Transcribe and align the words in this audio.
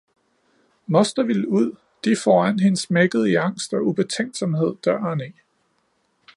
Moster 0.87 1.21
ville 1.23 1.47
ud, 1.49 1.75
de 2.05 2.15
foran 2.23 2.59
hende 2.59 2.77
smækkede 2.77 3.31
i 3.31 3.35
angst 3.35 3.73
og 3.73 3.85
ubetænksomhed 3.87 4.75
døren 4.85 5.21
i 5.21 5.39